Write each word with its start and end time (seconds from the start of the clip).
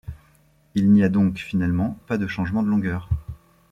Il 0.73 0.91
n'y 0.91 1.03
a 1.03 1.09
donc 1.09 1.37
finalement 1.37 1.99
pas 2.07 2.17
de 2.17 2.25
changement 2.25 2.63
de 2.63 2.67
longueur. 2.69 3.07